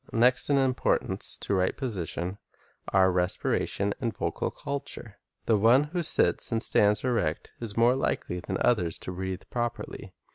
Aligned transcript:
Next 0.11 0.49
in 0.49 0.57
importance 0.57 1.37
to 1.41 1.53
right 1.53 1.77
position 1.77 2.39
are 2.91 3.11
respiration 3.11 3.93
and 4.01 4.17
vocal 4.17 4.49
culture. 4.49 5.17
The 5.45 5.59
one 5.59 5.83
who 5.93 6.01
sits 6.01 6.51
and 6.51 6.63
stands 6.63 7.03
erect 7.03 7.53
is 7.59 7.77
more 7.77 7.93
likely 7.95 8.39
than 8.39 8.57
others 8.61 8.97
to 8.97 9.11
breathe 9.11 9.43
properly. 9.51 10.15